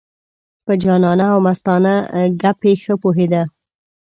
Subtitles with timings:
[0.65, 1.93] په جانانه او مستانه
[2.41, 3.43] ګپې ښه پوهېده.